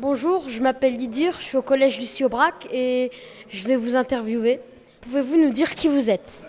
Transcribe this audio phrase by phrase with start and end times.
[0.00, 3.10] Bonjour, je m'appelle Lydir, je suis au collège Lucie Aubrac et
[3.48, 4.60] je vais vous interviewer.
[5.00, 6.44] Pouvez-vous nous dire qui vous êtes?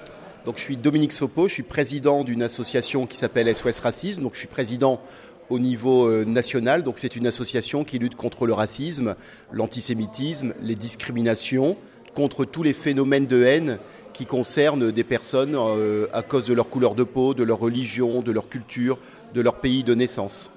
[0.55, 4.21] Je suis Dominique Sopo, je suis président d'une association qui s'appelle SOS Racisme.
[4.21, 5.01] Donc je suis président
[5.49, 6.83] au niveau euh, national.
[6.95, 9.15] C'est une association qui lutte contre le racisme,
[9.51, 11.75] l'antisémitisme, les discriminations,
[12.13, 13.79] contre tous les phénomènes de haine
[14.13, 18.21] qui concernent des personnes euh, à cause de leur couleur de peau, de leur religion,
[18.21, 18.99] de leur culture,
[19.33, 20.51] de leur pays de naissance.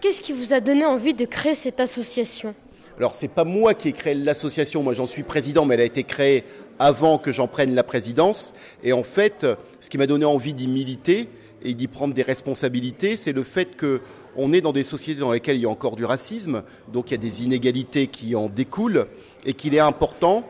[0.00, 2.54] Qu'est-ce qui vous a donné envie de créer cette association
[2.98, 5.84] Alors c'est pas moi qui ai créé l'association, moi j'en suis président, mais elle a
[5.84, 6.44] été créée
[6.78, 8.54] avant que j'en prenne la présidence.
[8.84, 9.44] Et en fait,
[9.80, 11.28] ce qui m'a donné envie d'y militer
[11.62, 14.00] et d'y prendre des responsabilités, c'est le fait que
[14.36, 17.14] on est dans des sociétés dans lesquelles il y a encore du racisme, donc il
[17.14, 19.06] y a des inégalités qui en découlent,
[19.44, 20.44] et qu'il est important,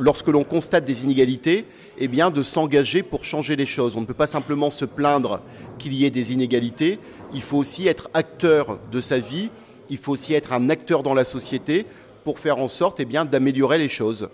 [0.00, 1.64] lorsque l'on constate des inégalités,
[1.98, 3.96] eh bien, de s'engager pour changer les choses.
[3.96, 5.40] On ne peut pas simplement se plaindre
[5.78, 6.98] qu'il y ait des inégalités,
[7.34, 9.50] il faut aussi être acteur de sa vie,
[9.90, 11.86] il faut aussi être un acteur dans la société
[12.24, 14.28] pour faire en sorte eh bien, d'améliorer les choses.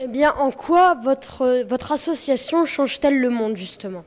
[0.00, 4.04] Eh bien, en quoi votre, votre association change-t-elle le monde, justement?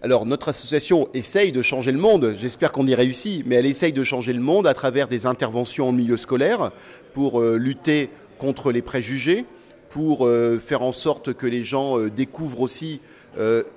[0.00, 3.92] Alors notre association essaye de changer le monde, j'espère qu'on y réussit, mais elle essaye
[3.92, 6.70] de changer le monde à travers des interventions en milieu scolaire
[7.14, 8.08] pour euh, lutter
[8.38, 9.44] contre les préjugés,
[9.88, 13.00] pour euh, faire en sorte que les gens euh, découvrent aussi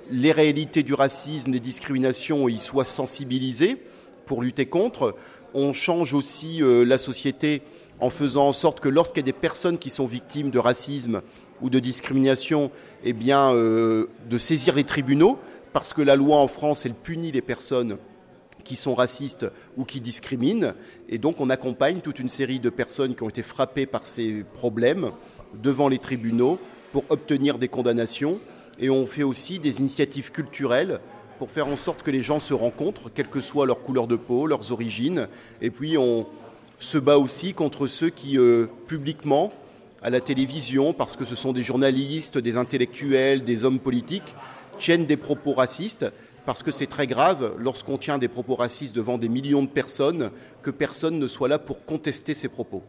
[0.09, 3.77] les réalités du racisme, des discriminations, et y soient sensibilisés
[4.25, 5.15] pour lutter contre.
[5.53, 7.61] On change aussi la société
[7.99, 11.21] en faisant en sorte que lorsqu'il y a des personnes qui sont victimes de racisme
[11.61, 12.71] ou de discrimination,
[13.03, 15.37] eh bien, de saisir les tribunaux
[15.73, 17.97] parce que la loi en France, elle punit les personnes
[18.63, 19.45] qui sont racistes
[19.77, 20.73] ou qui discriminent.
[21.09, 24.43] Et donc on accompagne toute une série de personnes qui ont été frappées par ces
[24.53, 25.11] problèmes
[25.55, 26.59] devant les tribunaux
[26.91, 28.39] pour obtenir des condamnations.
[28.79, 30.99] Et on fait aussi des initiatives culturelles
[31.39, 34.15] pour faire en sorte que les gens se rencontrent, quelle que soit leur couleur de
[34.15, 35.27] peau, leurs origines.
[35.61, 36.27] Et puis on
[36.79, 39.51] se bat aussi contre ceux qui, euh, publiquement,
[40.01, 44.35] à la télévision, parce que ce sont des journalistes, des intellectuels, des hommes politiques,
[44.79, 46.05] tiennent des propos racistes,
[46.45, 50.31] parce que c'est très grave lorsqu'on tient des propos racistes devant des millions de personnes,
[50.63, 52.81] que personne ne soit là pour contester ces propos.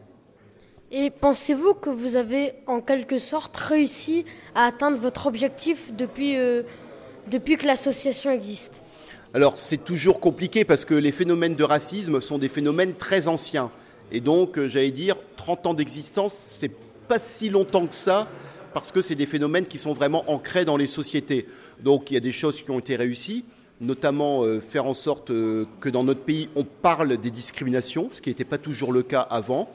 [0.95, 6.61] Et pensez-vous que vous avez en quelque sorte réussi à atteindre votre objectif depuis, euh,
[7.31, 8.83] depuis que l'association existe?
[9.33, 13.71] Alors c'est toujours compliqué parce que les phénomènes de racisme sont des phénomènes très anciens.
[14.11, 16.71] Et donc euh, j'allais dire 30 ans d'existence, c'est
[17.07, 18.27] pas si longtemps que ça
[18.75, 21.47] parce que c'est des phénomènes qui sont vraiment ancrés dans les sociétés.
[21.79, 23.45] Donc il y a des choses qui ont été réussies,
[23.81, 28.29] notamment euh, faire en sorte que dans notre pays, on parle des discriminations, ce qui
[28.29, 29.71] n'était pas toujours le cas avant,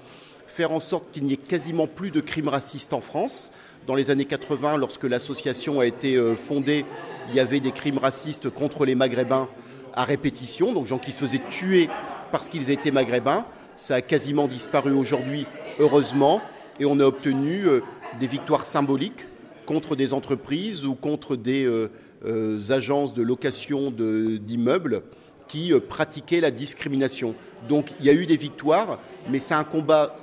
[0.49, 3.53] faire en sorte qu'il n'y ait quasiment plus de crimes racistes en France.
[3.87, 6.85] Dans les années 80, lorsque l'association a été euh, fondée,
[7.29, 9.49] il y avait des crimes racistes contre les Maghrébins
[9.95, 11.89] à répétition, donc gens qui se faisaient tuer
[12.33, 13.47] parce qu'ils étaient maghrébins.
[13.77, 15.47] Ça a quasiment disparu aujourd'hui,
[15.79, 16.43] heureusement,
[16.81, 17.65] et on a obtenu
[18.19, 19.27] des victoires symboliques
[19.69, 21.91] contre des entreprises ou contre des euh,
[22.25, 25.03] euh, agences de location d'immeubles
[25.47, 27.35] qui euh, pratiquaient la discrimination.
[27.69, 28.99] Donc il y a eu des victoires,
[29.29, 30.17] mais c'est un combat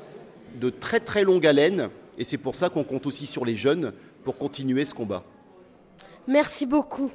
[0.59, 3.93] de très très longue haleine et c'est pour ça qu'on compte aussi sur les jeunes
[4.23, 5.23] pour continuer ce combat.
[6.27, 7.11] Merci beaucoup.